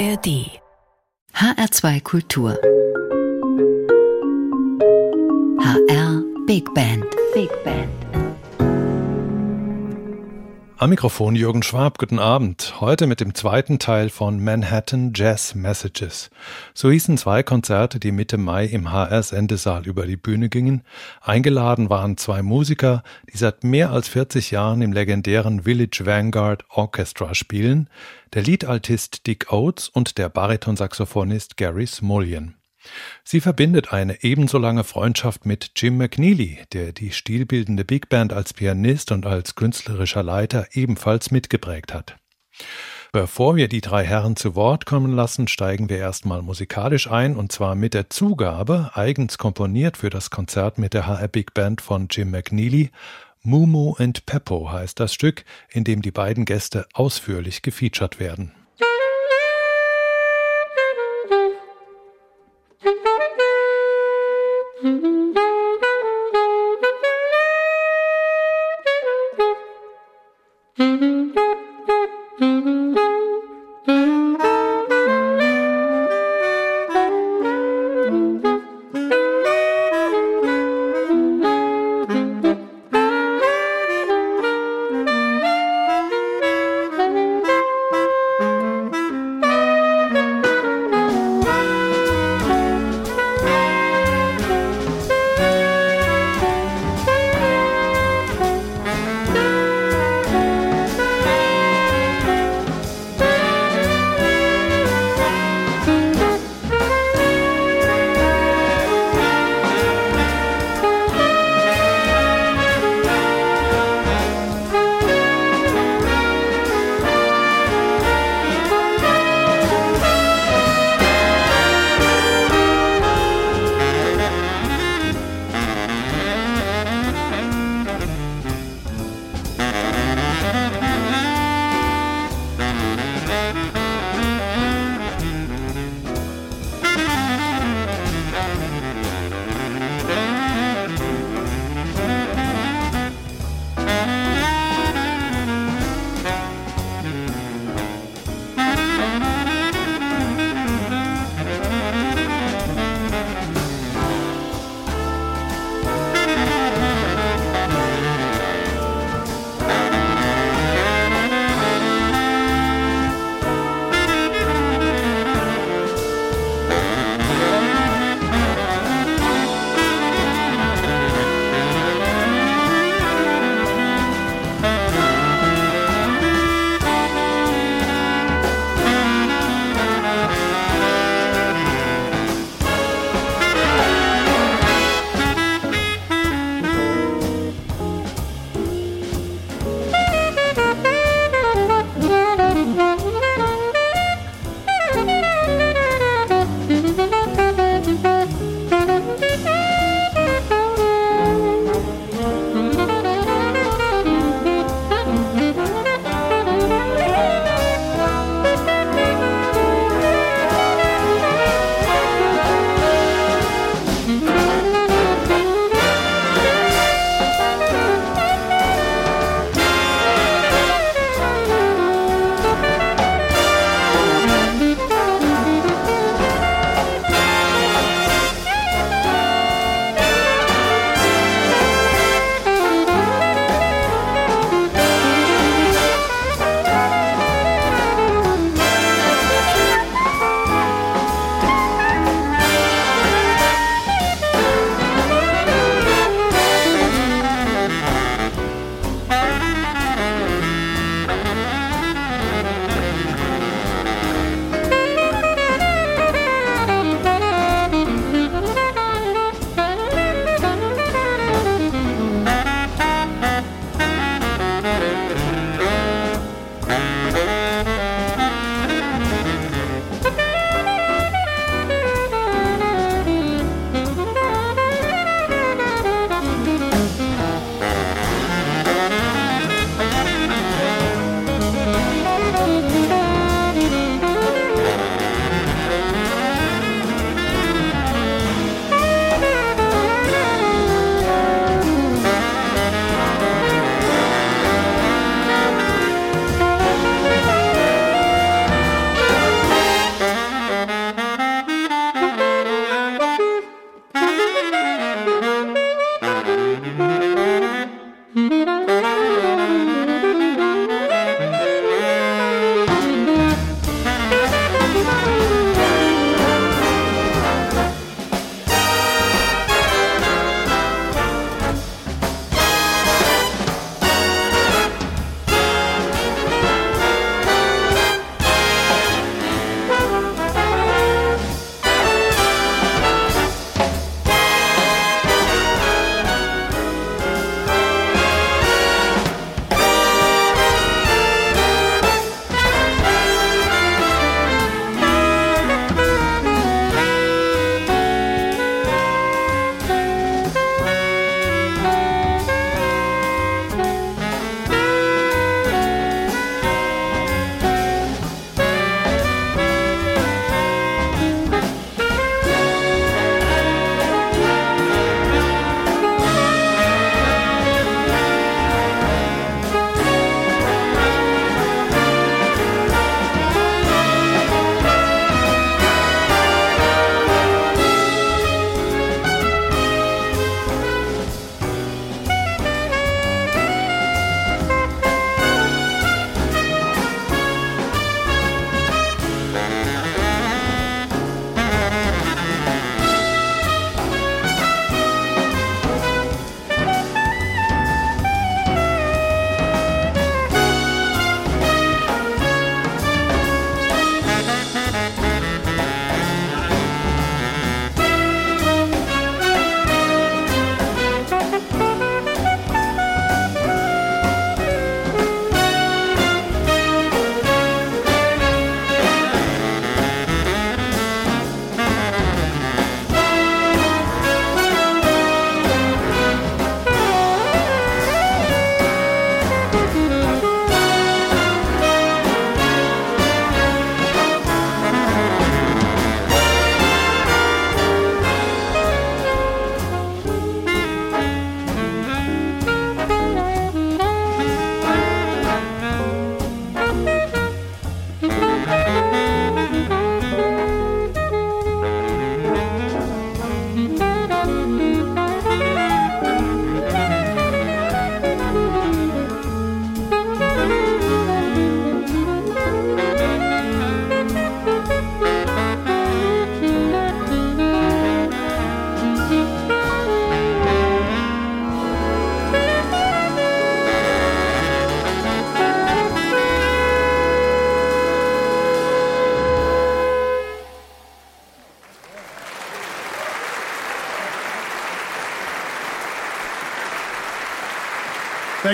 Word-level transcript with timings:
ARD 0.00 0.48
HR2 1.34 2.00
Kultur. 2.04 2.56
HR 5.60 6.24
Big 6.46 6.64
Band. 6.74 7.04
Big 7.34 7.50
Band 7.64 8.09
Am 10.80 10.88
Mikrofon 10.88 11.36
Jürgen 11.36 11.62
Schwab, 11.62 11.98
guten 11.98 12.18
Abend. 12.18 12.80
Heute 12.80 13.06
mit 13.06 13.20
dem 13.20 13.34
zweiten 13.34 13.78
Teil 13.78 14.08
von 14.08 14.42
Manhattan 14.42 15.12
Jazz 15.14 15.54
Messages. 15.54 16.30
So 16.72 16.90
hießen 16.90 17.18
zwei 17.18 17.42
Konzerte, 17.42 18.00
die 18.00 18.12
Mitte 18.12 18.38
Mai 18.38 18.64
im 18.64 18.90
HR 18.90 19.22
Sendesaal 19.22 19.86
über 19.86 20.06
die 20.06 20.16
Bühne 20.16 20.48
gingen. 20.48 20.82
Eingeladen 21.20 21.90
waren 21.90 22.16
zwei 22.16 22.40
Musiker, 22.40 23.02
die 23.30 23.36
seit 23.36 23.62
mehr 23.62 23.90
als 23.90 24.08
40 24.08 24.52
Jahren 24.52 24.80
im 24.80 24.94
legendären 24.94 25.64
Village 25.64 26.06
Vanguard 26.06 26.64
Orchestra 26.70 27.34
spielen, 27.34 27.90
der 28.32 28.40
Liedaltist 28.40 29.26
Dick 29.26 29.52
Oates 29.52 29.90
und 29.90 30.16
der 30.16 30.30
Baritonsaxophonist 30.30 31.58
Gary 31.58 31.86
Smulyan. 31.86 32.54
Sie 33.24 33.40
verbindet 33.40 33.92
eine 33.92 34.22
ebenso 34.22 34.58
lange 34.58 34.84
Freundschaft 34.84 35.46
mit 35.46 35.72
Jim 35.76 35.96
McNeely, 35.96 36.58
der 36.72 36.92
die 36.92 37.12
stilbildende 37.12 37.84
Big 37.84 38.08
Band 38.08 38.32
als 38.32 38.54
Pianist 38.54 39.12
und 39.12 39.26
als 39.26 39.54
künstlerischer 39.54 40.22
Leiter 40.22 40.68
ebenfalls 40.72 41.30
mitgeprägt 41.30 41.92
hat. 41.92 42.16
Bevor 43.12 43.56
wir 43.56 43.66
die 43.66 43.80
drei 43.80 44.04
Herren 44.04 44.36
zu 44.36 44.54
Wort 44.54 44.86
kommen 44.86 45.12
lassen, 45.12 45.48
steigen 45.48 45.88
wir 45.88 45.98
erstmal 45.98 46.42
musikalisch 46.42 47.10
ein 47.10 47.36
und 47.36 47.50
zwar 47.50 47.74
mit 47.74 47.92
der 47.92 48.08
Zugabe, 48.08 48.92
eigens 48.94 49.36
komponiert 49.36 49.96
für 49.96 50.10
das 50.10 50.30
Konzert 50.30 50.78
mit 50.78 50.94
der 50.94 51.08
HR 51.08 51.26
Big 51.26 51.52
Band 51.52 51.80
von 51.80 52.06
Jim 52.08 52.30
McNeely. 52.30 52.90
Mumu 53.42 53.94
and 53.98 54.26
Peppo 54.26 54.70
heißt 54.70 55.00
das 55.00 55.12
Stück, 55.12 55.44
in 55.70 55.82
dem 55.82 56.02
die 56.02 56.12
beiden 56.12 56.44
Gäste 56.44 56.86
ausführlich 56.92 57.62
gefeatured 57.62 58.20
werden. 58.20 58.52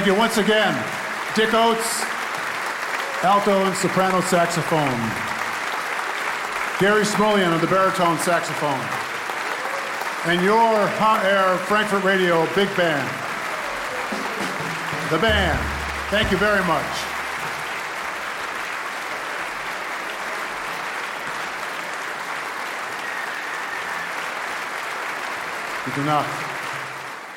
You 0.07 0.15
once 0.15 0.39
again, 0.39 0.73
Dick 1.35 1.53
Oates, 1.53 2.05
alto 3.25 3.65
and 3.65 3.77
soprano 3.77 4.21
saxophone. 4.21 5.01
Gary 6.79 7.03
Smolian 7.03 7.53
on 7.53 7.61
the 7.61 7.67
baritone 7.67 8.17
saxophone. 8.21 8.79
And 10.31 10.45
your 10.45 10.87
Hot 11.01 11.25
Air 11.25 11.59
Frankfurt 11.67 12.05
Radio 12.05 12.47
Big 12.55 12.69
Band. 12.77 13.03
The 15.11 15.19
band. 15.19 15.59
Thank 16.11 16.31
you 16.31 16.37
very 16.39 16.63
much. 16.67 16.85
Gute. 25.97 26.56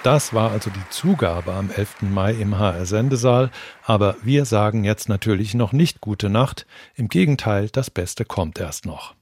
Das 0.04 0.34
war 0.34 0.52
also 0.52 0.70
die 0.70 0.90
Zugabe 0.90 1.52
am 1.52 1.70
11. 1.72 2.04
Mai 2.04 2.32
im 2.32 2.58
HR-Sendesaal, 2.58 3.52
aber 3.84 4.16
wir 4.22 4.46
sagen 4.46 4.86
jetzt 4.86 5.10
natürlich 5.10 5.56
noch 5.56 5.74
nicht 5.74 6.00
gute 6.00 6.30
Nacht, 6.30 6.66
im 6.96 7.10
Gegenteil, 7.10 7.68
das 7.70 7.90
Beste 7.90 8.24
kommt 8.24 8.60
erst 8.60 8.86
noch. 8.86 9.14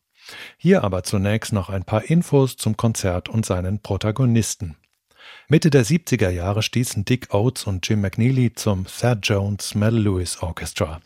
Hier 0.55 0.83
aber 0.83 1.01
zunächst 1.01 1.51
noch 1.51 1.69
ein 1.69 1.83
paar 1.83 2.03
Infos 2.03 2.57
zum 2.57 2.77
Konzert 2.77 3.27
und 3.27 3.43
seinen 3.43 3.81
Protagonisten. 3.81 4.77
Mitte 5.49 5.69
der 5.69 5.85
70er 5.85 6.29
Jahre 6.29 6.61
stießen 6.61 7.05
Dick 7.05 7.33
Oates 7.33 7.63
und 7.63 7.87
Jim 7.87 8.01
McNeely 8.01 8.51
zum 8.53 8.85
Thad 8.85 9.19
Jones 9.23 9.75
Mel 9.75 9.97
Lewis 9.97 10.43
Orchestra. 10.43 10.99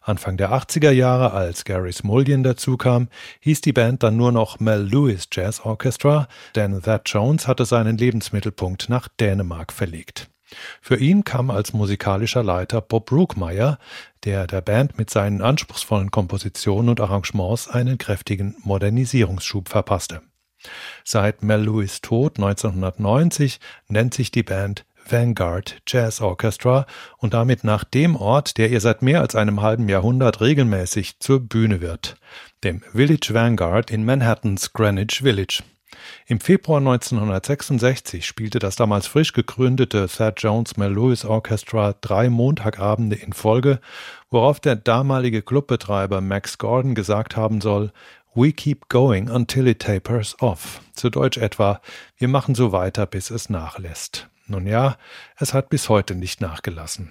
Anfang 0.00 0.36
der 0.36 0.52
80er 0.52 0.92
Jahre, 0.92 1.32
als 1.32 1.64
Gary 1.64 1.92
Smullian 1.92 2.44
dazukam, 2.44 3.08
hieß 3.40 3.62
die 3.62 3.72
Band 3.72 4.04
dann 4.04 4.16
nur 4.16 4.30
noch 4.30 4.60
Mel 4.60 4.82
Lewis 4.82 5.26
Jazz 5.32 5.58
Orchestra, 5.64 6.28
denn 6.54 6.80
Thad 6.80 7.02
Jones 7.06 7.48
hatte 7.48 7.64
seinen 7.64 7.98
Lebensmittelpunkt 7.98 8.88
nach 8.88 9.08
Dänemark 9.08 9.72
verlegt. 9.72 10.30
Für 10.80 10.96
ihn 10.96 11.24
kam 11.24 11.50
als 11.50 11.72
musikalischer 11.72 12.44
Leiter 12.44 12.80
Bob 12.80 13.06
Brookmeyer, 13.06 13.80
der 14.22 14.46
der 14.46 14.60
Band 14.60 14.98
mit 14.98 15.10
seinen 15.10 15.42
anspruchsvollen 15.42 16.12
Kompositionen 16.12 16.90
und 16.90 17.00
Arrangements 17.00 17.66
einen 17.66 17.98
kräftigen 17.98 18.54
Modernisierungsschub 18.62 19.68
verpasste. 19.68 20.22
Seit 21.04 21.42
Mel 21.42 21.62
Lewis 21.62 22.00
Tod 22.00 22.38
1990 22.38 23.60
nennt 23.88 24.14
sich 24.14 24.30
die 24.30 24.42
Band 24.42 24.84
Vanguard 25.08 25.82
Jazz 25.86 26.20
Orchestra 26.20 26.86
und 27.18 27.34
damit 27.34 27.64
nach 27.64 27.84
dem 27.84 28.16
Ort, 28.16 28.58
der 28.58 28.70
ihr 28.70 28.80
seit 28.80 29.02
mehr 29.02 29.20
als 29.20 29.34
einem 29.34 29.62
halben 29.62 29.88
Jahrhundert 29.88 30.40
regelmäßig 30.40 31.18
zur 31.20 31.40
Bühne 31.40 31.80
wird, 31.80 32.16
dem 32.62 32.82
Village 32.92 33.32
Vanguard 33.32 33.90
in 33.90 34.04
Manhattans 34.04 34.72
Greenwich 34.72 35.20
Village. 35.22 35.62
Im 36.26 36.40
Februar 36.40 36.78
1966 36.78 38.24
spielte 38.24 38.58
das 38.58 38.76
damals 38.76 39.06
frisch 39.06 39.32
gegründete 39.32 40.06
Thad 40.08 40.40
Jones 40.40 40.76
Mel 40.76 40.92
Lewis 40.92 41.24
Orchestra 41.24 41.94
drei 42.00 42.30
Montagabende 42.30 43.16
in 43.16 43.32
Folge, 43.32 43.80
worauf 44.30 44.60
der 44.60 44.76
damalige 44.76 45.42
Clubbetreiber 45.42 46.20
Max 46.20 46.58
Gordon 46.58 46.94
gesagt 46.94 47.36
haben 47.36 47.60
soll, 47.60 47.92
We 48.34 48.52
keep 48.52 48.88
going 48.88 49.28
until 49.28 49.66
it 49.66 49.80
tapers 49.80 50.36
off. 50.40 50.80
Zu 50.92 51.10
Deutsch 51.10 51.36
etwa, 51.36 51.80
wir 52.16 52.28
machen 52.28 52.54
so 52.54 52.70
weiter, 52.70 53.06
bis 53.06 53.30
es 53.30 53.50
nachlässt. 53.50 54.28
Nun 54.46 54.68
ja, 54.68 54.96
es 55.36 55.52
hat 55.52 55.68
bis 55.68 55.88
heute 55.88 56.14
nicht 56.14 56.40
nachgelassen. 56.40 57.10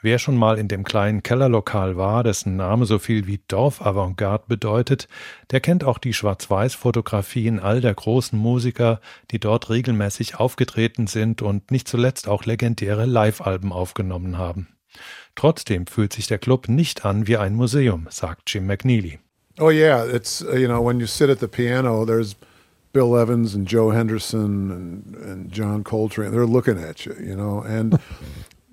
Wer 0.00 0.18
schon 0.18 0.36
mal 0.36 0.58
in 0.58 0.68
dem 0.68 0.84
kleinen 0.84 1.24
Kellerlokal 1.24 1.96
war, 1.96 2.22
dessen 2.22 2.56
Name 2.56 2.86
so 2.86 3.00
viel 3.00 3.26
wie 3.26 3.40
Dorfavantgarde 3.48 4.44
bedeutet, 4.46 5.08
der 5.50 5.60
kennt 5.60 5.82
auch 5.82 5.98
die 5.98 6.12
Schwarz-Weiß-Fotografien 6.12 7.58
all 7.58 7.80
der 7.80 7.94
großen 7.94 8.38
Musiker, 8.38 9.00
die 9.30 9.40
dort 9.40 9.70
regelmäßig 9.70 10.36
aufgetreten 10.36 11.06
sind 11.06 11.42
und 11.42 11.70
nicht 11.70 11.88
zuletzt 11.88 12.28
auch 12.28 12.44
legendäre 12.44 13.06
Live-Alben 13.06 13.72
aufgenommen 13.72 14.38
haben. 14.38 14.68
Trotzdem 15.34 15.88
fühlt 15.88 16.12
sich 16.12 16.28
der 16.28 16.38
Club 16.38 16.68
nicht 16.68 17.04
an 17.04 17.26
wie 17.26 17.38
ein 17.38 17.54
Museum, 17.54 18.06
sagt 18.10 18.52
Jim 18.52 18.66
McNeely. 18.66 19.18
Oh 19.58 19.68
yeah, 19.68 20.04
it's 20.04 20.42
uh, 20.42 20.52
you 20.54 20.68
know 20.68 20.80
when 20.80 21.00
you 21.00 21.06
sit 21.06 21.30
at 21.30 21.38
the 21.40 21.48
piano, 21.48 22.04
there's 22.04 22.34
Bill 22.92 23.16
Evans 23.16 23.54
and 23.54 23.66
Joe 23.66 23.90
Henderson 23.90 24.70
and 24.70 25.14
and 25.16 25.52
John 25.52 25.84
Coltrane. 25.84 26.32
They're 26.32 26.46
looking 26.46 26.78
at 26.78 27.06
you, 27.06 27.16
you 27.20 27.36
know, 27.36 27.60
and. 27.60 27.98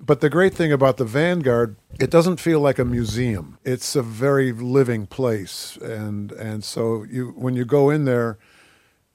but 0.04 0.20
the 0.20 0.28
great 0.28 0.52
thing 0.52 0.72
about 0.72 0.96
the 0.96 1.04
Vanguard, 1.04 1.76
it 2.00 2.10
doesn't 2.10 2.40
feel 2.40 2.58
like 2.58 2.80
a 2.80 2.84
museum. 2.84 3.56
It's 3.64 3.94
a 3.94 4.02
very 4.02 4.50
living 4.50 5.06
place, 5.06 5.76
and 5.76 6.32
and 6.32 6.64
so 6.64 7.04
you 7.04 7.32
when 7.36 7.54
you 7.54 7.64
go 7.64 7.88
in 7.88 8.04
there, 8.04 8.36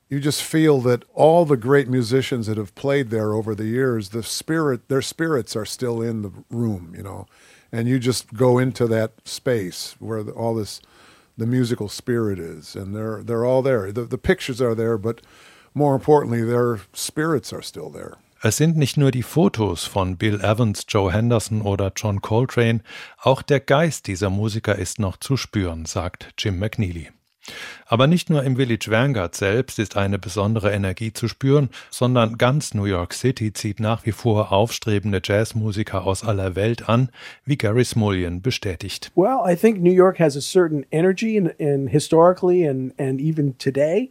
you 0.09 0.21
just 0.21 0.41
feel 0.41 0.79
that 0.81 1.03
all 1.13 1.43
the 1.43 1.57
great 1.57 1.89
musicians 1.89 2.47
that 2.47 2.57
have 2.57 2.73
played 2.75 3.09
there 3.09 3.33
over 3.33 3.53
the 3.53 3.65
years, 3.65 4.09
the 4.09 4.23
spirit, 4.23 4.87
their 4.87 5.01
spirits 5.01 5.55
are 5.55 5.65
still 5.65 6.01
in 6.01 6.21
the 6.21 6.31
room, 6.49 6.93
you 6.95 7.03
know, 7.03 7.27
and 7.71 7.89
you 7.89 7.99
just 7.99 8.33
go 8.33 8.57
into 8.57 8.87
that 8.87 9.11
space 9.25 9.95
where 9.99 10.21
all 10.29 10.55
this 10.55 10.79
the 11.37 11.45
musical 11.45 11.87
spirit 11.87 12.39
is, 12.39 12.75
and 12.75 12.95
they're 12.95 13.23
they're 13.23 13.45
all 13.45 13.61
there. 13.61 13.91
The, 13.91 14.03
the 14.03 14.17
pictures 14.17 14.61
are 14.61 14.75
there, 14.75 14.97
but 14.97 15.21
more 15.73 15.95
importantly, 15.95 16.43
their 16.43 16.79
spirits 16.93 17.53
are 17.53 17.61
still 17.61 17.89
there. 17.89 18.17
Es 18.43 18.57
sind 18.57 18.77
nicht 18.77 18.97
nur 18.97 19.09
die 19.09 19.23
Fotos 19.23 19.85
von 19.85 20.15
Bill 20.15 20.39
Evans, 20.41 20.85
Joe 20.87 21.11
Henderson 21.11 21.61
oder 21.61 21.91
John 21.95 22.21
Coltrane, 22.21 22.81
auch 23.23 23.41
der 23.41 23.59
Geist 23.59 24.05
dieser 24.05 24.29
Musiker 24.29 24.75
ist 24.75 24.99
noch 24.99 25.17
zu 25.17 25.37
spüren, 25.37 25.85
sagt 25.85 26.33
Jim 26.37 26.59
McNeely. 26.59 27.09
Aber 27.85 28.07
nicht 28.07 28.29
nur 28.29 28.43
im 28.43 28.57
Village 28.57 28.87
Vanguard 28.89 29.35
selbst 29.35 29.79
ist 29.79 29.95
eine 29.95 30.19
besondere 30.19 30.71
Energie 30.71 31.13
zu 31.13 31.27
spüren, 31.27 31.69
sondern 31.89 32.37
ganz 32.37 32.73
New 32.73 32.85
York 32.85 33.13
City 33.13 33.53
zieht 33.53 33.79
nach 33.79 34.05
wie 34.05 34.11
vor 34.11 34.51
aufstrebende 34.51 35.21
Jazzmusiker 35.23 36.05
aus 36.05 36.23
aller 36.23 36.55
Welt 36.55 36.89
an, 36.89 37.09
wie 37.45 37.57
Gary 37.57 37.85
Smullian 37.85 38.41
bestätigt. 38.41 39.11
Well, 39.15 39.39
I 39.45 39.55
think 39.55 39.81
New 39.81 39.93
York 39.93 40.19
has 40.19 40.35
a 40.35 40.41
certain 40.41 40.85
energy 40.91 41.37
and, 41.37 41.53
and 41.59 41.89
historically 41.89 42.67
and, 42.67 42.93
and 42.99 43.19
even 43.21 43.57
today. 43.57 44.09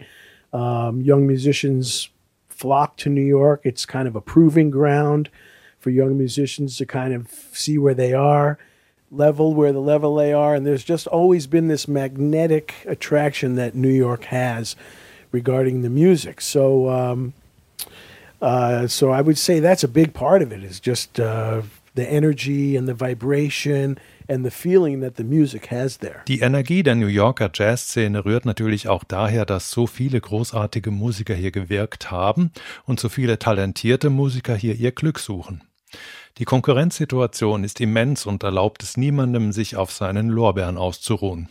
Um, 0.52 1.00
young 1.02 1.26
musicians 1.26 2.10
flock 2.48 2.96
to 2.96 3.10
New 3.10 3.20
York. 3.26 3.60
It's 3.64 3.86
kind 3.86 4.08
of 4.08 4.16
a 4.16 4.20
proving 4.20 4.70
ground 4.70 5.28
for 5.78 5.90
young 5.90 6.16
musicians 6.16 6.78
to 6.78 6.86
kind 6.86 7.14
of 7.14 7.28
see 7.52 7.78
where 7.78 7.94
they 7.94 8.14
are. 8.14 8.58
Level 9.10 9.54
where 9.54 9.72
the 9.72 9.80
level 9.80 10.16
they 10.16 10.32
are. 10.32 10.54
And 10.54 10.66
there's 10.66 10.84
just 10.84 11.06
always 11.06 11.46
been 11.46 11.68
this 11.68 11.86
magnetic 11.88 12.74
attraction 12.86 13.54
that 13.56 13.74
New 13.74 13.92
York 13.92 14.24
has 14.24 14.76
regarding 15.32 15.82
the 15.82 15.90
music. 15.90 16.40
So, 16.40 16.88
um, 16.88 17.32
uh, 18.40 18.86
so 18.86 19.10
I 19.10 19.20
would 19.20 19.38
say 19.38 19.60
that's 19.60 19.84
a 19.84 19.88
big 19.88 20.12
part 20.12 20.42
of 20.42 20.52
it 20.52 20.62
is 20.62 20.80
just 20.80 21.20
uh, 21.20 21.62
the 21.94 22.08
energy 22.08 22.76
and 22.76 22.86
the 22.86 22.94
vibration 22.94 23.98
and 24.28 24.44
the 24.44 24.50
feeling 24.50 25.00
that 25.00 25.16
the 25.16 25.24
music 25.24 25.70
has 25.70 25.98
there. 25.98 26.22
Die 26.26 26.40
Energie 26.40 26.82
der 26.82 26.94
New 26.96 27.06
Yorker 27.06 27.50
Jazzszene 27.52 28.24
rührt 28.24 28.44
natürlich 28.44 28.88
auch 28.88 29.04
daher, 29.04 29.44
dass 29.44 29.70
so 29.70 29.86
viele 29.86 30.20
großartige 30.20 30.90
Musiker 30.90 31.34
hier 31.34 31.52
gewirkt 31.52 32.10
haben 32.10 32.50
und 32.84 32.98
so 33.00 33.08
viele 33.08 33.38
talentierte 33.38 34.10
Musiker 34.10 34.56
hier 34.56 34.74
ihr 34.74 34.92
Glück 34.92 35.18
suchen. 35.18 35.62
Die 36.38 36.44
Konkurrenzsituation 36.44 37.64
ist 37.64 37.80
immens 37.80 38.26
und 38.26 38.42
erlaubt 38.42 38.82
es 38.82 38.98
niemandem, 38.98 39.52
sich 39.52 39.76
auf 39.76 39.90
seinen 39.90 40.28
Lorbeeren 40.28 40.76
auszuruhen. 40.76 41.48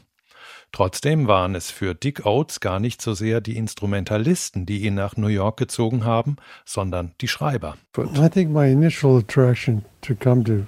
Trotzdem 0.71 1.27
waren 1.27 1.55
es 1.55 1.71
für 1.71 1.95
Dick 1.95 2.25
Oates 2.25 2.59
gar 2.59 2.79
nicht 2.79 3.01
so 3.01 3.13
sehr 3.13 3.41
die 3.41 3.57
Instrumentalisten, 3.57 4.65
die 4.65 4.83
ihn 4.83 4.93
nach 4.93 5.15
New 5.15 5.27
York 5.27 5.57
gezogen 5.57 6.05
haben, 6.05 6.35
sondern 6.65 7.13
die 7.21 7.27
Schreiber. 7.27 7.77
I 7.97 8.29
think 8.29 8.51
my 8.51 8.71
initial 8.71 9.17
attraction 9.17 9.85
to 10.01 10.13
come 10.13 10.43
to 10.43 10.67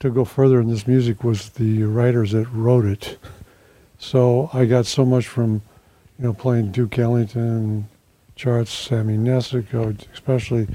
to 0.00 0.12
go 0.12 0.24
further 0.24 0.60
in 0.60 0.68
this 0.68 0.86
music 0.86 1.24
was 1.24 1.50
the 1.56 1.84
writers 1.84 2.32
that 2.32 2.46
wrote 2.54 2.86
it. 2.86 3.18
So 3.98 4.50
I 4.52 4.66
got 4.66 4.86
so 4.86 5.04
much 5.04 5.26
from 5.26 5.62
you 6.18 6.24
know 6.24 6.34
playing 6.34 6.72
Duke 6.72 6.98
Ellington, 6.98 7.88
charts, 8.36 8.70
Sammy 8.70 9.16
Nessico, 9.16 9.96
especially 10.12 10.68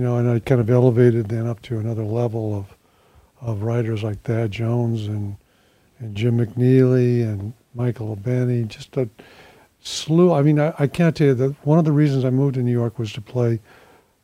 you 0.00 0.06
know, 0.06 0.16
and 0.16 0.30
I 0.30 0.38
kind 0.38 0.62
of 0.62 0.70
elevated 0.70 1.28
then 1.28 1.46
up 1.46 1.60
to 1.60 1.78
another 1.78 2.04
level 2.04 2.56
of 2.56 2.74
of 3.46 3.60
writers 3.60 4.02
like 4.02 4.22
Thad 4.22 4.50
Jones 4.50 5.08
and 5.08 5.36
and 5.98 6.16
Jim 6.16 6.38
McNeely 6.38 7.22
and 7.22 7.52
Michael 7.74 8.12
O'Benny, 8.12 8.62
just 8.62 8.96
a 8.96 9.10
slew. 9.82 10.32
I 10.32 10.40
mean, 10.40 10.58
I, 10.58 10.72
I 10.78 10.86
can't 10.86 11.14
tell 11.14 11.26
you 11.26 11.34
that 11.34 11.66
one 11.66 11.78
of 11.78 11.84
the 11.84 11.92
reasons 11.92 12.24
I 12.24 12.30
moved 12.30 12.54
to 12.54 12.62
New 12.62 12.72
York 12.72 12.98
was 12.98 13.12
to 13.12 13.20
play 13.20 13.60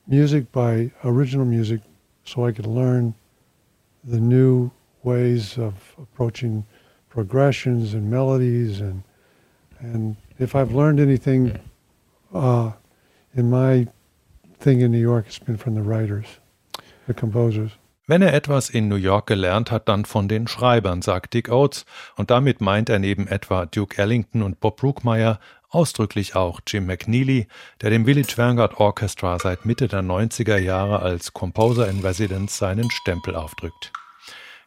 music 0.07 0.51
by 0.51 0.91
original 1.05 1.45
music, 1.45 1.83
so 2.25 2.47
I 2.47 2.53
could 2.53 2.65
learn 2.65 3.15
the 4.03 4.19
new 4.19 4.71
ways 5.03 5.59
of 5.59 5.75
approaching 5.99 6.65
progressions 7.11 7.93
and 7.93 8.11
melodies 8.11 8.81
and 8.81 9.03
and 9.81 10.17
if 10.39 10.57
I've 10.57 10.73
learned 10.73 11.01
anything 11.01 11.59
uh, 12.33 12.73
in 13.35 13.51
my 13.51 13.87
thing 14.61 14.81
in 14.81 14.93
New 14.93 14.99
York 14.99 15.27
has 15.27 15.39
been 15.39 15.59
from 15.59 15.75
the 15.75 15.87
writers, 15.87 16.27
the 17.07 17.15
composers. 17.15 17.73
Wenn 18.09 18.23
er 18.23 18.35
etwas 18.35 18.71
in 18.71 18.87
New 18.87 18.97
York 18.97 19.27
gelernt 19.27 19.73
hat, 19.73 19.89
dann 19.89 20.05
von 20.05 20.29
den 20.29 20.47
Schreibern, 20.47 21.03
sagt 21.03 21.35
Dick 21.35 21.49
Oates, 21.49 21.85
und 22.15 22.31
damit 22.31 22.61
meint 22.61 22.89
er 22.89 23.01
neben 23.01 23.27
etwa 23.27 23.67
Duke 23.67 24.01
Ellington 24.01 24.43
und 24.43 24.61
Bob 24.61 24.77
Brookmeyer 24.77 25.41
Ausdrücklich 25.69 26.37
auch 26.37 26.61
Jim 26.67 26.87
McNeely, 26.87 27.49
der 27.83 27.91
dem 27.91 28.05
Village 28.05 28.35
Vanguard 28.37 28.79
Orchestra 28.79 29.39
seit 29.39 29.67
Mitte 29.67 29.89
der 29.89 30.03
90er 30.03 30.57
Jahre 30.57 31.01
als 31.01 31.33
Composer 31.33 31.89
in 31.89 32.01
Residence 32.01 32.57
seinen 32.57 32.91
Stempel 32.91 33.35
aufdrückt. 33.35 33.93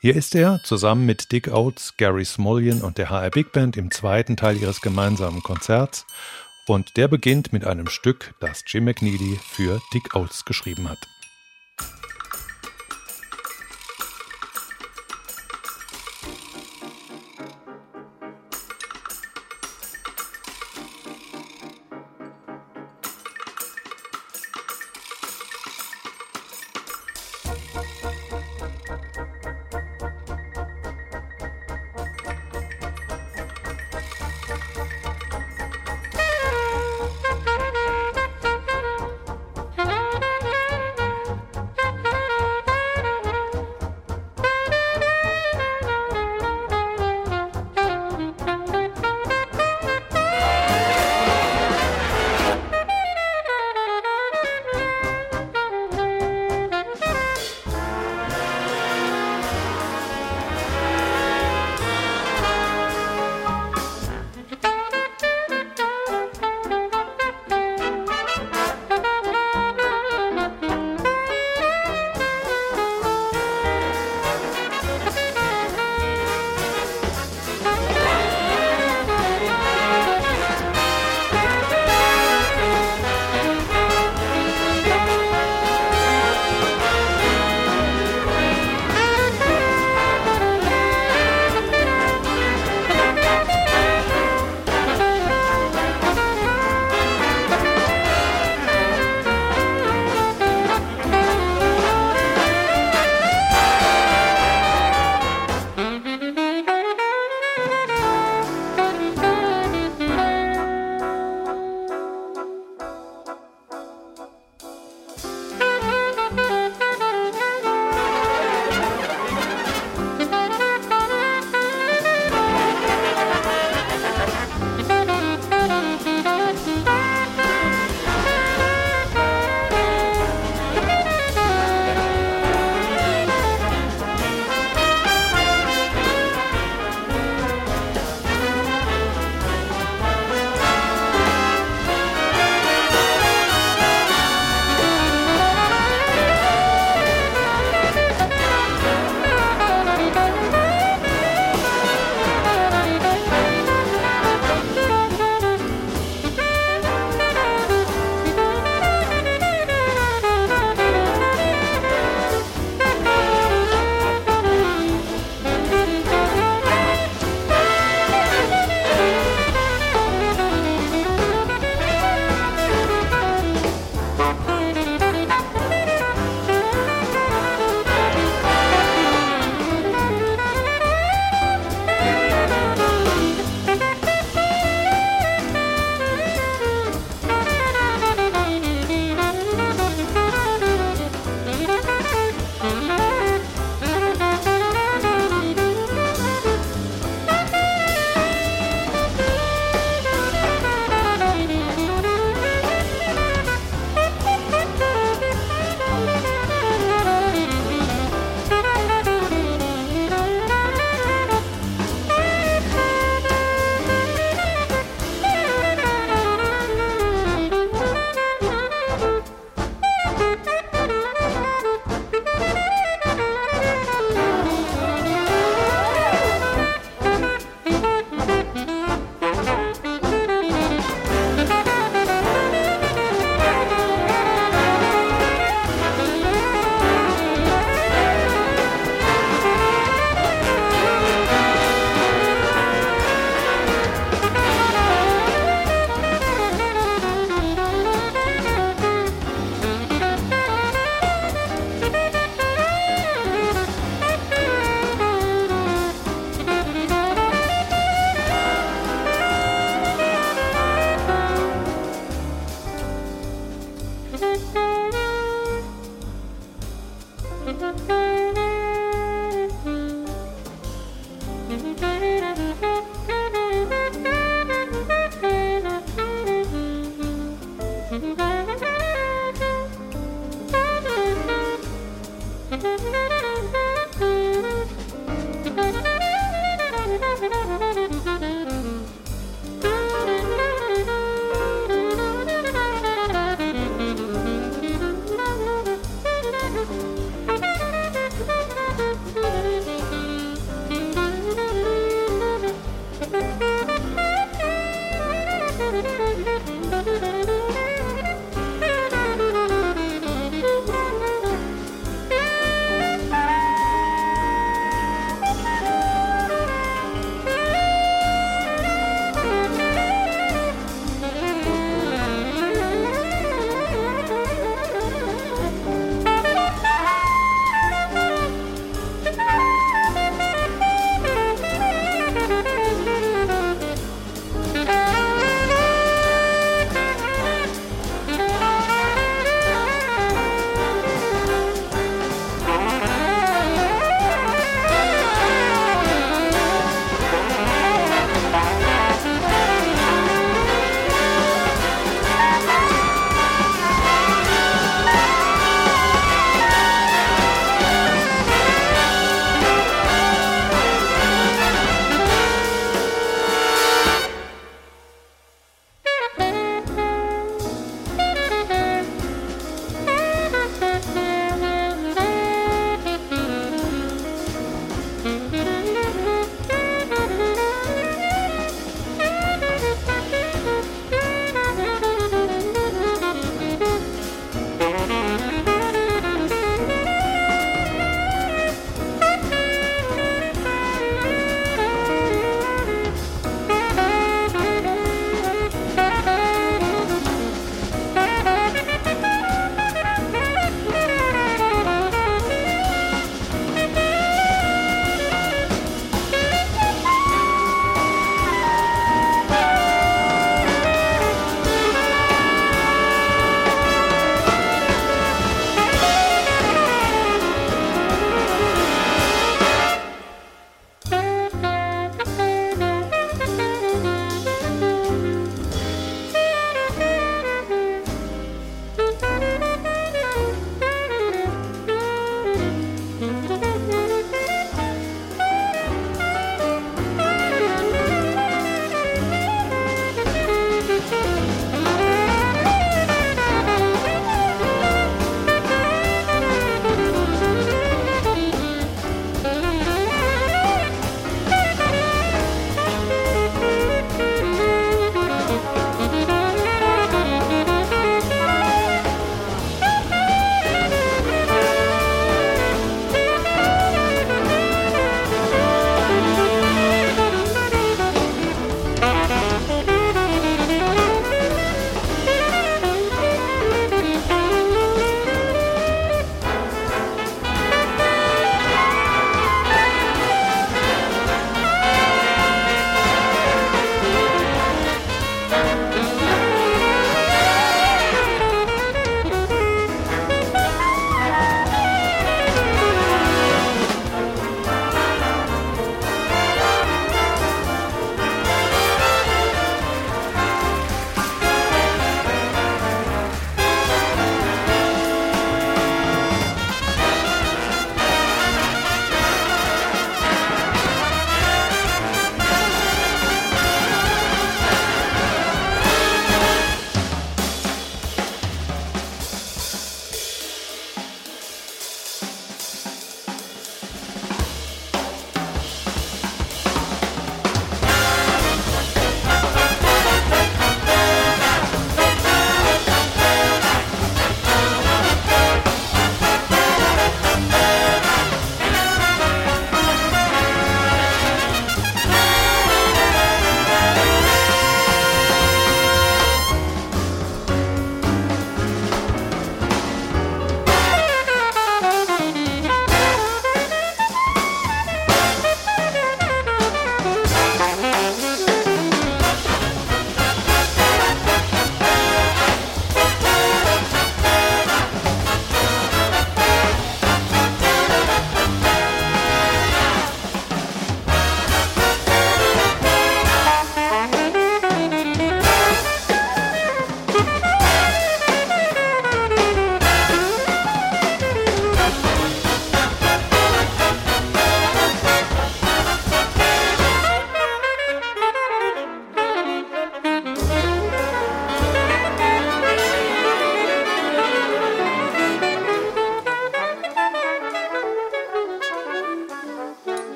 Hier 0.00 0.16
ist 0.16 0.34
er 0.34 0.60
zusammen 0.64 1.04
mit 1.04 1.32
Dick 1.32 1.48
Oates, 1.48 1.94
Gary 1.96 2.24
Smulyan 2.24 2.80
und 2.80 2.96
der 2.96 3.10
HR 3.10 3.30
Big 3.30 3.52
Band 3.52 3.76
im 3.76 3.90
zweiten 3.90 4.36
Teil 4.36 4.56
ihres 4.56 4.80
gemeinsamen 4.80 5.42
Konzerts 5.42 6.06
und 6.66 6.96
der 6.96 7.08
beginnt 7.08 7.52
mit 7.52 7.64
einem 7.64 7.88
Stück, 7.88 8.34
das 8.40 8.64
Jim 8.66 8.84
McNeely 8.84 9.38
für 9.42 9.80
Dick 9.92 10.14
Oates 10.14 10.44
geschrieben 10.44 10.88
hat. 10.88 10.98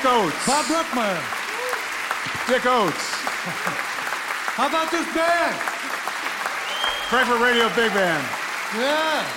Dick 0.00 0.12
Oates. 0.12 0.46
Bob 0.46 0.64
Brookmeyer. 0.64 1.20
Dick 2.48 2.64
Oates. 2.64 2.96
How 4.56 4.66
about 4.66 4.90
this 4.90 5.04
band? 5.14 5.54
Frankfurt 7.10 7.42
Radio 7.42 7.68
Big 7.76 7.92
Band. 7.92 8.26
Yeah. 8.78 9.28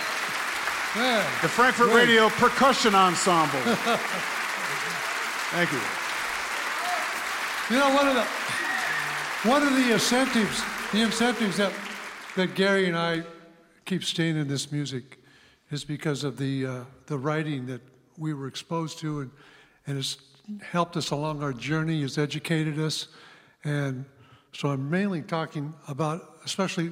Yeah. 0.96 1.42
The 1.42 1.50
Frankfurt 1.50 1.90
Great. 1.90 2.08
Radio 2.08 2.30
Percussion 2.30 2.96
Ensemble. 2.96 3.60
Thank 5.52 5.74
you. 5.74 5.82
You 7.70 7.82
know, 7.82 7.94
one 7.94 8.08
of 8.08 8.16
the 8.16 8.24
one 9.50 9.64
of 9.64 9.74
the 9.76 9.92
incentives, 9.92 10.64
the 10.94 11.02
incentives 11.02 11.58
that 11.58 11.74
that 12.38 12.56
Gary 12.56 12.88
and 12.88 12.98
I 12.98 13.24
keep 13.84 14.06
staying 14.06 14.38
in 14.38 14.48
this 14.48 14.72
music 14.72 15.20
is 15.72 15.84
because 15.84 16.24
of 16.24 16.38
the 16.38 16.66
uh, 16.66 16.86
the 17.08 17.18
writing 17.18 17.66
that 17.66 17.82
we 18.18 18.34
were 18.34 18.48
exposed 18.48 19.00
to, 19.00 19.20
and 19.20 19.32
and 19.88 19.98
it's 19.98 20.16
helped 20.62 20.98
us 20.98 21.12
along 21.12 21.42
our 21.44 21.54
journey, 21.54 22.02
has 22.02 22.18
educated 22.18 22.80
us, 22.80 23.08
and 23.64 24.06
so 24.52 24.70
I'm 24.70 24.90
mainly 24.90 25.22
talking 25.22 25.74
about 25.88 26.34
especially 26.46 26.92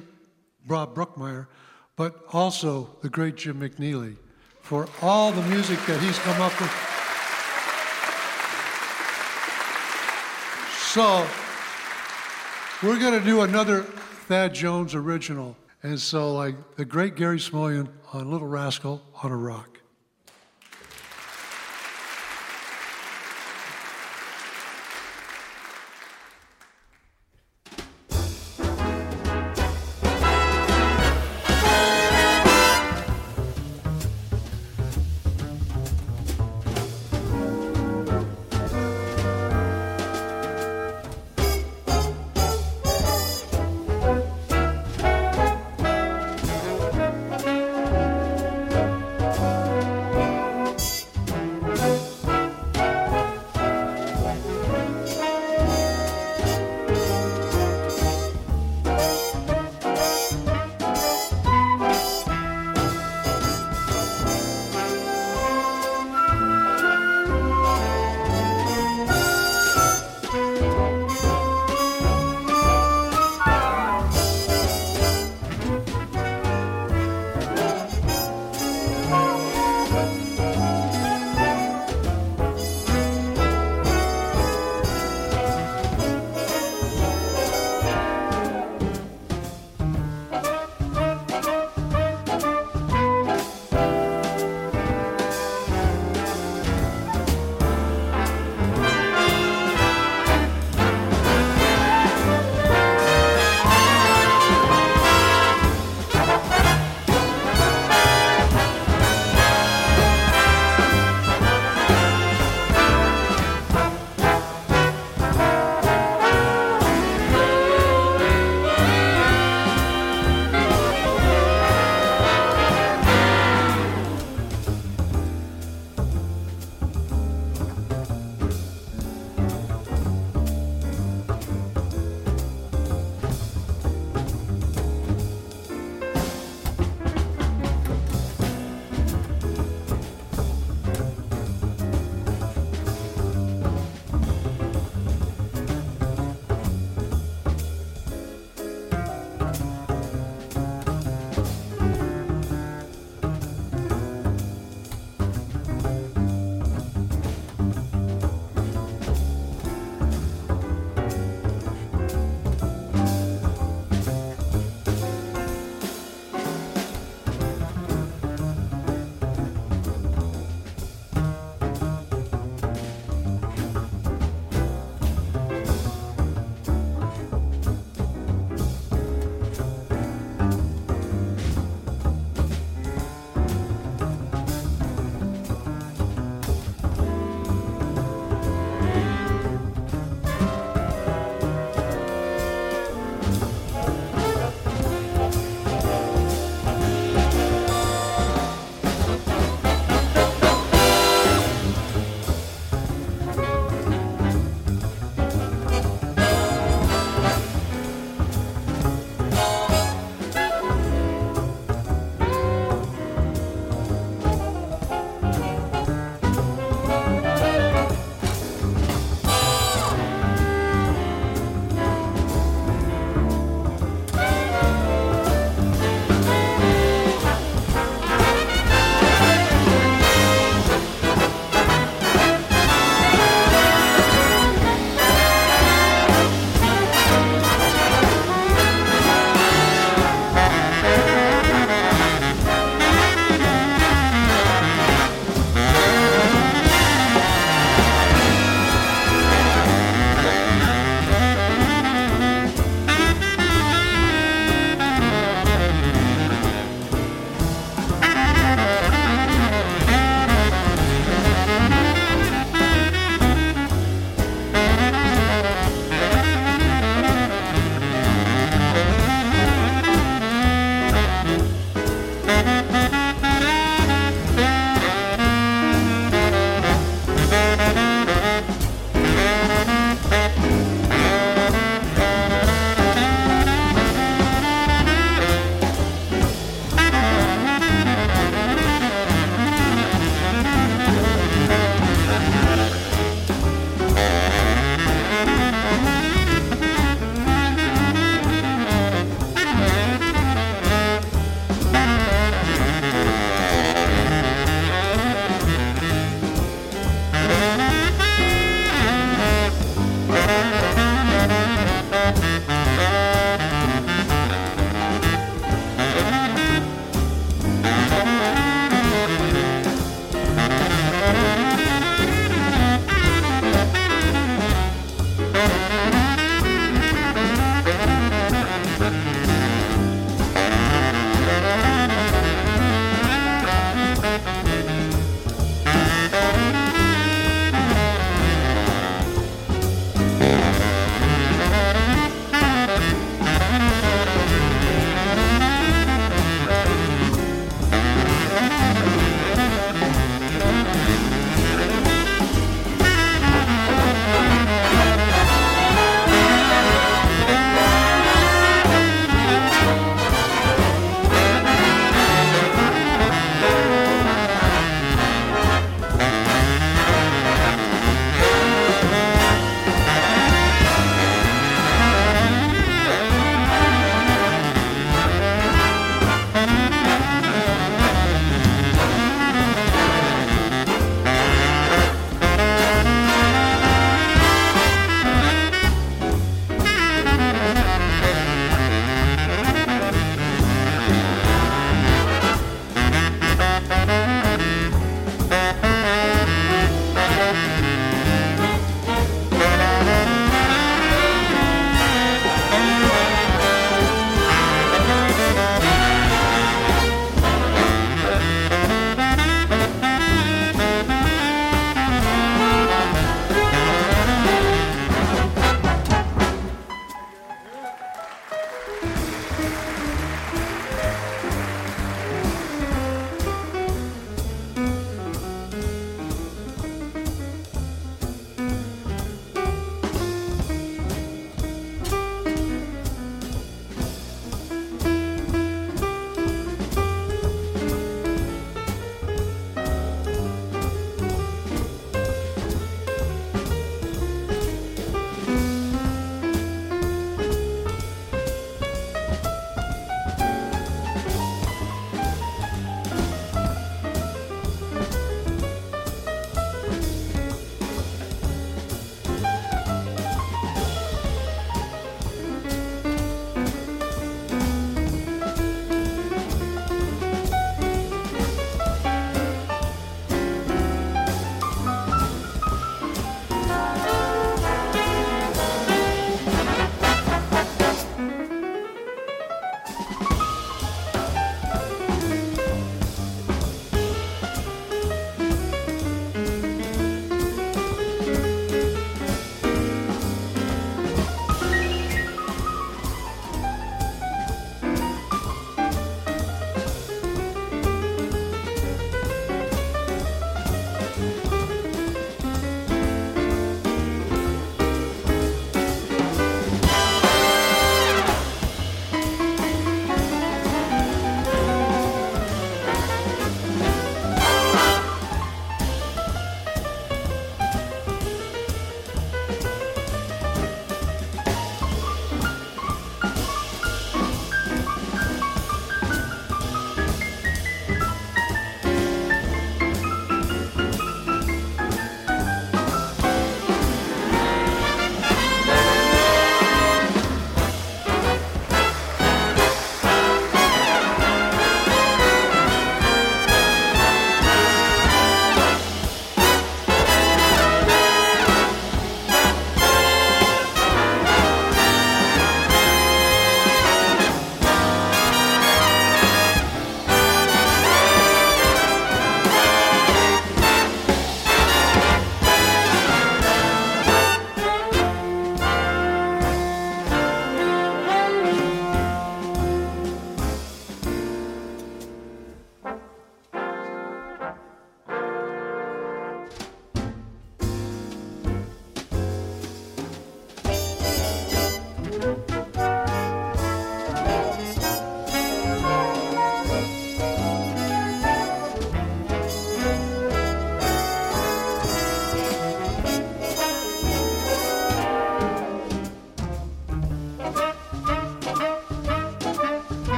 Bob 0.66 0.94
Brookmeyer, 0.94 1.46
but 1.96 2.16
also 2.32 2.96
the 3.02 3.08
great 3.08 3.36
Jim 3.36 3.60
McNeely 3.60 4.16
for 4.60 4.88
all 5.00 5.32
the 5.32 5.42
music 5.42 5.78
that 5.86 6.00
he's 6.00 6.18
come 6.20 6.40
up 6.40 6.58
with. 6.60 6.70
So 10.92 11.26
we're 12.82 12.98
going 12.98 13.18
to 13.18 13.24
do 13.24 13.42
another 13.42 13.82
Thad 13.82 14.54
Jones 14.54 14.94
original. 14.94 15.56
And 15.82 15.98
so, 15.98 16.32
like 16.34 16.76
the 16.76 16.84
great 16.84 17.16
Gary 17.16 17.38
Smullian 17.38 17.88
on 18.12 18.30
Little 18.30 18.46
Rascal 18.46 19.02
on 19.22 19.32
a 19.32 19.36
Rock. 19.36 19.71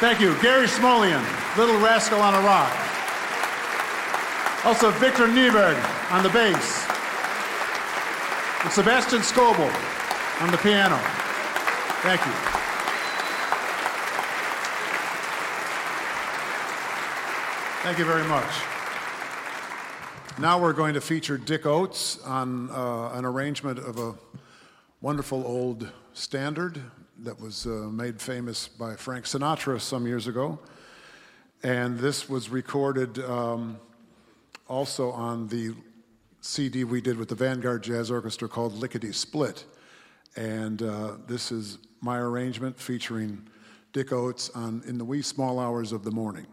Thank 0.00 0.18
you. 0.18 0.34
Gary 0.40 0.66
Smolian, 0.66 1.22
Little 1.58 1.78
Rascal 1.78 2.22
on 2.22 2.32
a 2.32 2.40
Rock. 2.40 2.72
Also, 4.64 4.90
Victor 4.92 5.26
Nieberg 5.26 5.76
on 6.10 6.22
the 6.22 6.30
bass. 6.30 6.86
And 8.62 8.72
Sebastian 8.72 9.20
Scoble 9.20 9.70
on 10.40 10.50
the 10.50 10.56
piano. 10.56 10.96
Thank 12.00 12.24
you. 12.24 12.32
Thank 17.82 17.98
you 17.98 18.06
very 18.06 18.24
much. 18.24 18.50
Now 20.38 20.58
we're 20.58 20.72
going 20.72 20.94
to 20.94 21.02
feature 21.02 21.36
Dick 21.36 21.66
Oates 21.66 22.18
on 22.24 22.70
uh, 22.70 23.10
an 23.12 23.26
arrangement 23.26 23.78
of 23.78 23.98
a 23.98 24.14
wonderful 25.02 25.46
old 25.46 25.90
standard 26.14 26.80
that 27.22 27.38
was 27.38 27.66
uh, 27.66 27.88
made 27.92 28.20
famous 28.20 28.66
by 28.66 28.96
Frank 28.96 29.26
Sinatra 29.26 29.80
some 29.80 30.06
years 30.06 30.26
ago. 30.26 30.58
And 31.62 31.98
this 31.98 32.28
was 32.28 32.48
recorded 32.48 33.18
um, 33.18 33.78
also 34.68 35.10
on 35.10 35.48
the 35.48 35.74
CD 36.40 36.84
we 36.84 37.02
did 37.02 37.18
with 37.18 37.28
the 37.28 37.34
Vanguard 37.34 37.82
Jazz 37.82 38.10
Orchestra 38.10 38.48
called 38.48 38.74
Lickety 38.74 39.12
Split. 39.12 39.66
And 40.36 40.82
uh, 40.82 41.16
this 41.26 41.52
is 41.52 41.78
my 42.00 42.18
arrangement 42.18 42.78
featuring 42.78 43.46
Dick 43.92 44.12
Oates 44.12 44.48
on 44.50 44.82
In 44.86 44.96
the 44.96 45.04
Wee 45.04 45.20
Small 45.20 45.58
Hours 45.58 45.92
of 45.92 46.04
the 46.04 46.10
Morning. 46.10 46.46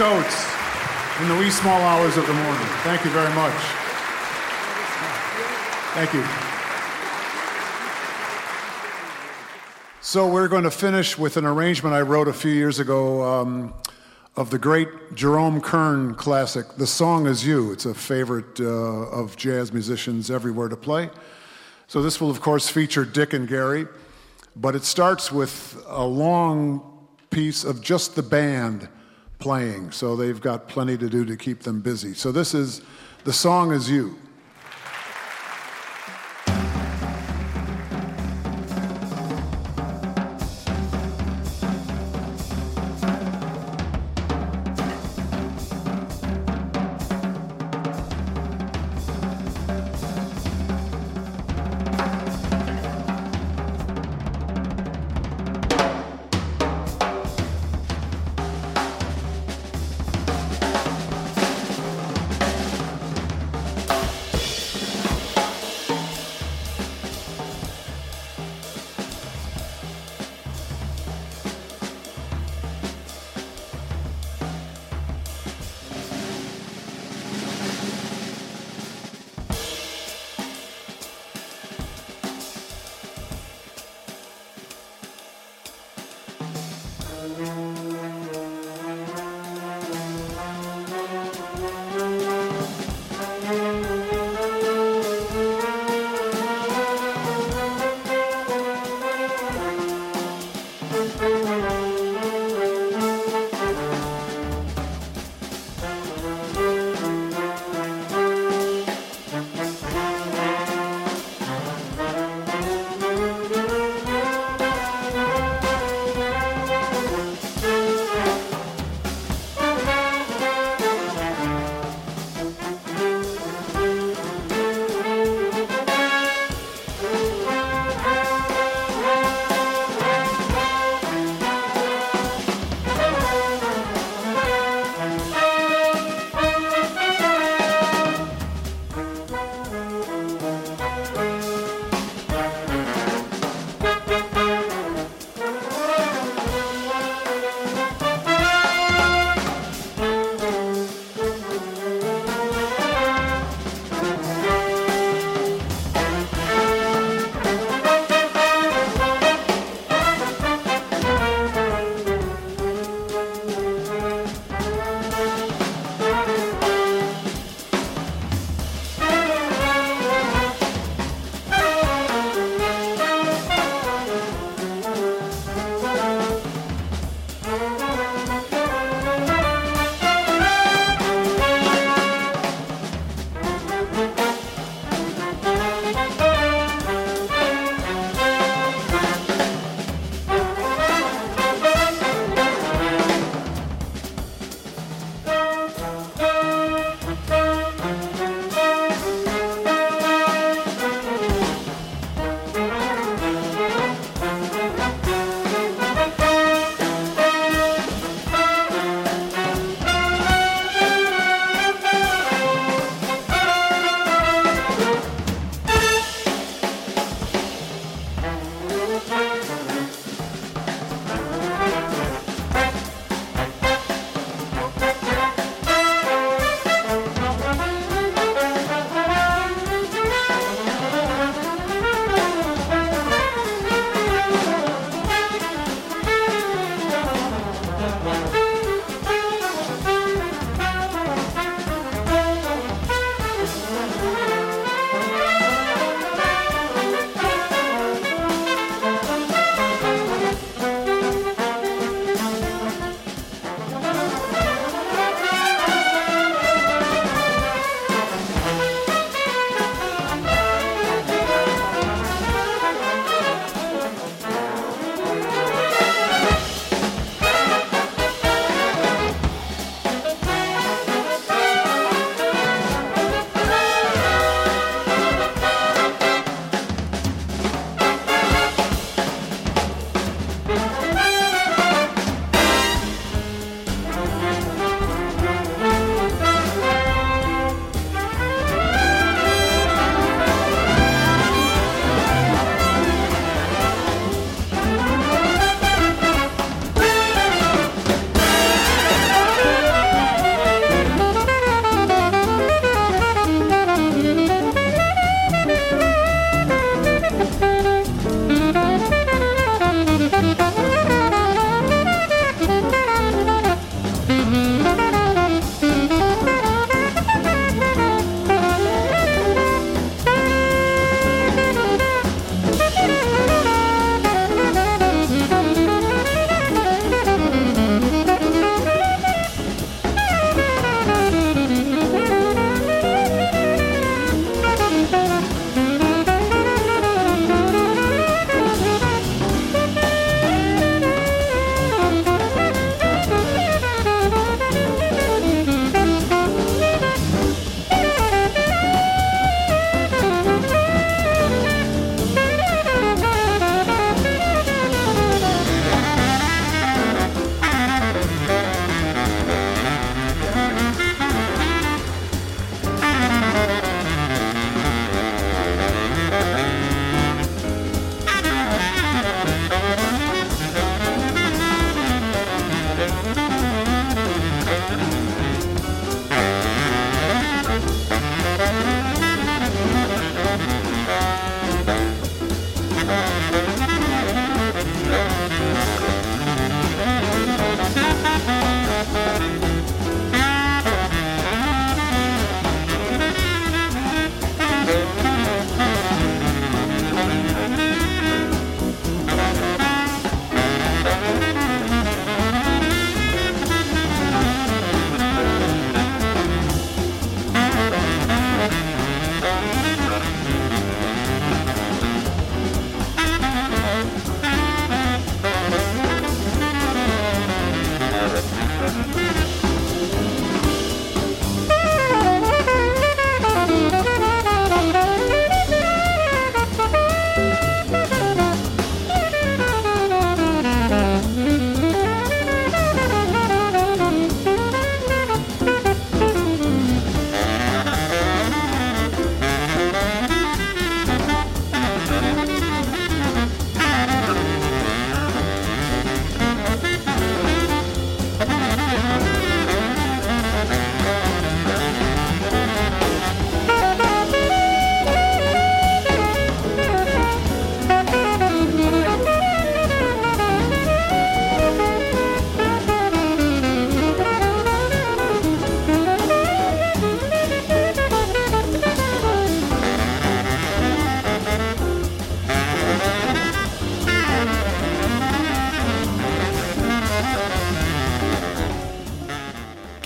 In 0.00 1.28
the 1.28 1.36
wee 1.36 1.50
small 1.50 1.78
hours 1.82 2.16
of 2.16 2.26
the 2.26 2.32
morning. 2.32 2.66
Thank 2.84 3.04
you 3.04 3.10
very 3.10 3.28
much. 3.34 3.52
Thank 5.92 6.14
you. 6.14 6.24
So 10.00 10.26
we're 10.26 10.48
going 10.48 10.64
to 10.64 10.70
finish 10.70 11.18
with 11.18 11.36
an 11.36 11.44
arrangement 11.44 11.94
I 11.94 12.00
wrote 12.00 12.28
a 12.28 12.32
few 12.32 12.50
years 12.50 12.78
ago 12.78 13.22
um, 13.22 13.74
of 14.36 14.48
the 14.48 14.58
great 14.58 14.88
Jerome 15.14 15.60
Kern 15.60 16.14
classic, 16.14 16.64
"The 16.78 16.86
Song 16.86 17.26
Is 17.26 17.46
You." 17.46 17.70
It's 17.70 17.84
a 17.84 17.92
favorite 17.92 18.58
uh, 18.58 18.64
of 18.64 19.36
jazz 19.36 19.70
musicians 19.70 20.30
everywhere 20.30 20.70
to 20.70 20.76
play. 20.76 21.10
So 21.88 22.00
this 22.00 22.22
will, 22.22 22.30
of 22.30 22.40
course, 22.40 22.70
feature 22.70 23.04
Dick 23.04 23.34
and 23.34 23.46
Gary, 23.46 23.86
but 24.56 24.74
it 24.74 24.84
starts 24.84 25.30
with 25.30 25.84
a 25.86 26.06
long 26.06 26.80
piece 27.28 27.64
of 27.64 27.82
just 27.82 28.16
the 28.16 28.22
band 28.22 28.88
playing. 29.40 29.90
So 29.90 30.14
they've 30.14 30.40
got 30.40 30.68
plenty 30.68 30.96
to 30.98 31.08
do 31.08 31.24
to 31.24 31.36
keep 31.36 31.60
them 31.60 31.80
busy. 31.80 32.14
So 32.14 32.30
this 32.30 32.54
is 32.54 32.82
"The 33.24 33.32
Song 33.32 33.72
Is 33.72 33.90
You." 33.90 34.16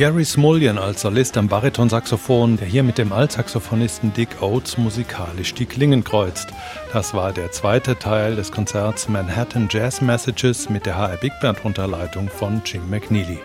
Gary 0.05 0.27
Smulyan 0.27 0.77
als 0.77 1.01
Solist 1.01 1.39
am 1.39 1.49
Baritonsaxophon, 1.49 2.59
der 2.59 2.69
hier 2.69 2.83
mit 2.83 2.99
dem 2.99 3.11
Altsaxophonisten 3.11 4.13
Dick 4.13 4.43
Oates 4.43 4.77
musikalisch 4.77 5.55
die 5.55 5.65
Klingen 5.65 6.05
kreuzt. 6.05 6.49
Das 6.93 7.15
war 7.15 7.33
der 7.33 7.53
zweite 7.53 7.99
Teil 7.99 8.37
des 8.37 8.53
Konzerts 8.53 9.09
Manhattan 9.09 9.67
Jazz 9.71 10.03
Messages 10.03 10.69
mit 10.69 10.85
der 10.85 10.99
HR 10.99 11.17
Big 11.17 11.33
Band 11.41 11.65
Unterleitung 11.65 12.29
von 12.29 12.61
Jim 12.67 12.91
McNeely. 12.91 13.39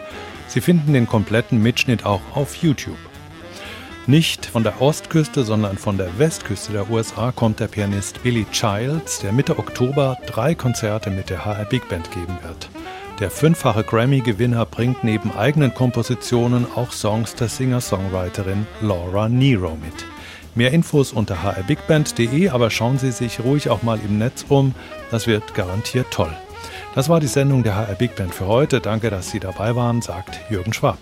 Sie 0.50 0.60
finden 0.60 0.92
den 0.92 1.08
kompletten 1.08 1.64
Mitschnitt 1.64 2.06
auch 2.06 2.36
auf 2.36 2.56
YouTube. 2.56 2.98
Nicht 4.06 4.46
von 4.46 4.64
der 4.64 4.82
Ostküste, 4.82 5.46
sondern 5.46 5.78
von 5.78 5.98
der 5.98 6.20
Westküste 6.20 6.74
der 6.74 6.90
USA 6.90 7.32
kommt 7.32 7.62
der 7.62 7.70
Pianist 7.70 8.22
Billy 8.22 8.46
Childs, 8.52 9.20
der 9.20 9.32
Mitte 9.32 9.58
Oktober 9.58 10.18
drei 10.26 10.56
Konzerte 10.56 11.10
mit 11.10 11.30
der 11.30 11.46
HR 11.46 11.64
Big 11.64 11.88
Band 11.88 12.12
geben 12.12 12.38
wird. 12.44 12.70
Der 13.20 13.30
fünffache 13.30 13.84
Grammy-Gewinner 13.84 14.66
bringt 14.66 15.04
neben 15.04 15.34
eigenen 15.34 15.74
Kompositionen 15.74 16.66
auch 16.76 16.94
Songs 16.94 17.36
der 17.36 17.50
Singer-Songwriterin 17.50 18.66
Laura 18.80 19.28
Nero 19.28 19.76
mit. 19.76 20.06
Mehr 20.56 20.72
Infos 20.72 21.12
unter 21.12 21.44
hrbigband.de, 21.44 22.48
aber 22.50 22.70
schauen 22.70 22.98
Sie 22.98 23.12
sich 23.12 23.42
ruhig 23.42 23.70
auch 23.70 23.84
mal 23.84 24.00
im 24.00 24.20
Netz 24.20 24.46
um, 24.48 24.74
das 25.12 25.28
wird 25.28 25.54
garantiert 25.54 26.08
toll. 26.12 26.32
Das 26.96 27.10
war 27.10 27.20
die 27.20 27.28
Sendung 27.28 27.62
der 27.62 27.76
HR 27.76 27.96
Big 27.96 28.16
Band 28.16 28.34
für 28.34 28.48
heute. 28.48 28.80
Danke, 28.80 29.10
dass 29.10 29.30
Sie 29.30 29.42
dabei 29.42 29.76
waren, 29.76 30.02
sagt 30.02 30.40
Jürgen 30.50 30.72
Schwab. 30.72 30.98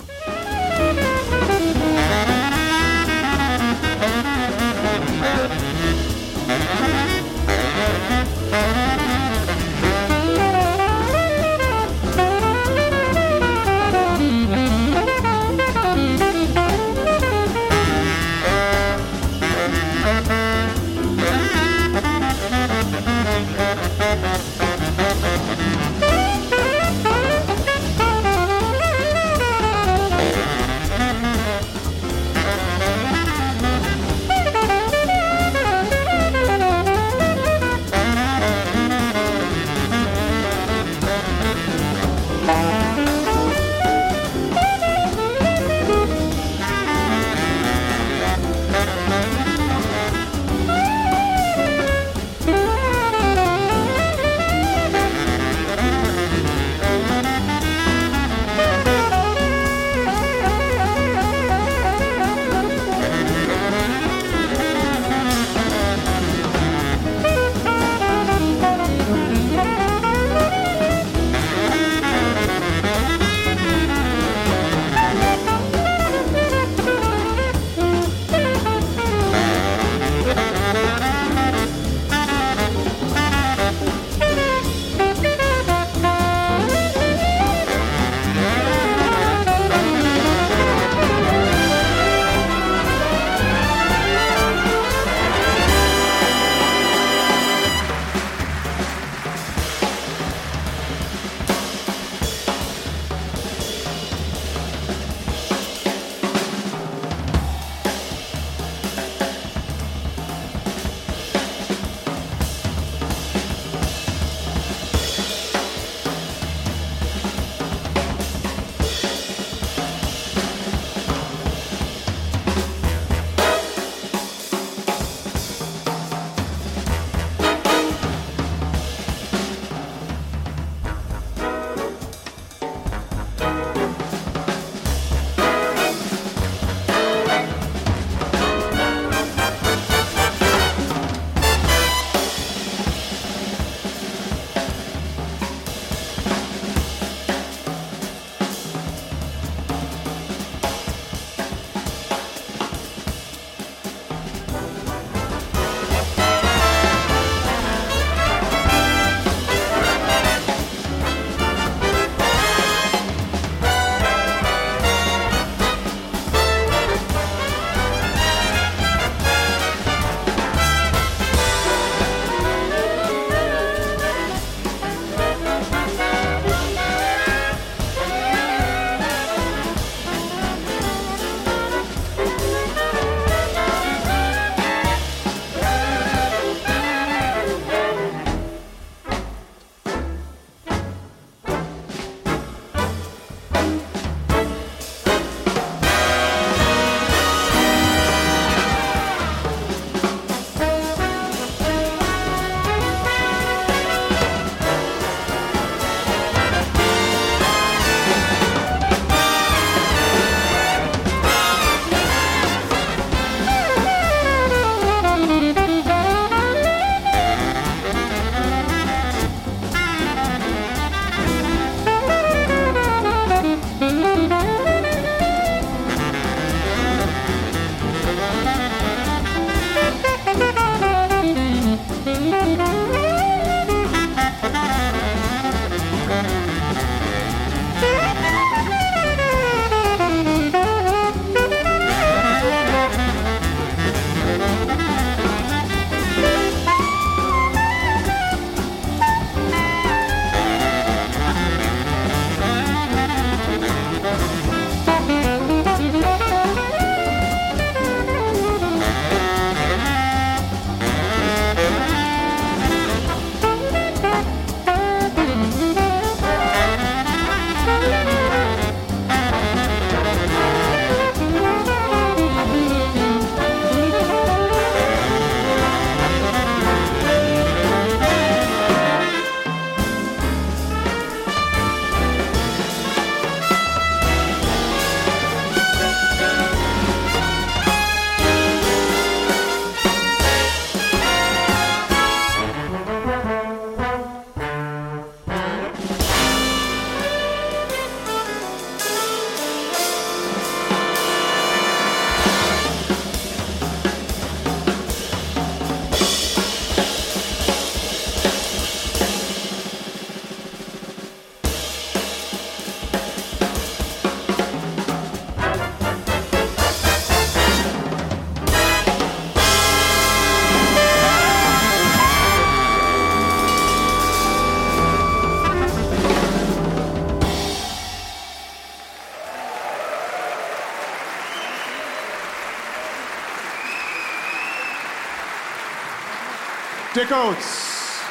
Dick 337.18 337.26
Oates. 337.26 338.04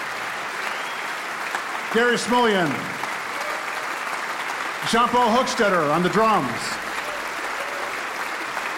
Gary 1.94 2.16
Smullian. 2.16 2.66
Jean-Paul 4.90 5.28
Hochstetter 5.36 5.94
on 5.94 6.02
the 6.02 6.08
drums. 6.08 6.50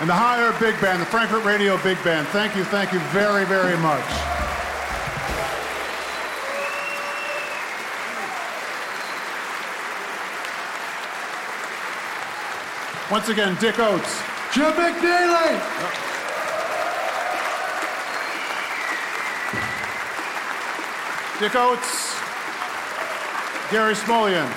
And 0.01 0.09
the 0.09 0.15
Higher 0.15 0.53
Big 0.61 0.79
Band, 0.83 1.01
the 1.01 1.07
Frankfurt 1.07 1.45
Radio 1.45 1.83
Big 1.83 2.03
Band. 2.05 2.29
Thank 2.29 2.57
you, 2.57 2.65
thank 2.65 2.93
you 2.93 2.99
very, 3.09 3.47
very 3.47 3.77
much. 3.79 4.05
Once 13.11 13.29
again, 13.31 13.57
Dick 13.61 13.79
Oates. 13.79 14.21
Jim 14.53 14.73
McNeely. 14.73 16.08
Dick 21.41 21.55
Oates, 21.55 22.17
Gary 23.71 23.95
Smolian, 23.95 24.51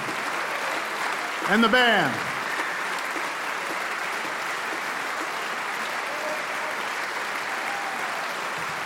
and 1.50 1.64
the 1.64 1.70
band. 1.70 2.12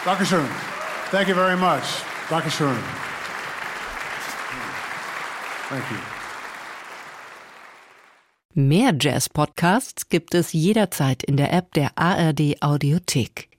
Dankeschön. 0.03 0.45
Thank 1.09 1.29
you 1.29 1.35
very 1.35 1.55
much. 1.55 2.03
Dankeschön. 2.29 2.77
Thank 5.69 5.89
you. 5.89 5.97
Mehr 8.53 8.93
Jazz-Podcasts 8.99 10.09
gibt 10.09 10.35
es 10.35 10.51
jederzeit 10.51 11.23
in 11.23 11.37
der 11.37 11.53
App 11.53 11.73
der 11.73 11.97
ARD 11.97 12.61
Audiothek. 12.61 13.49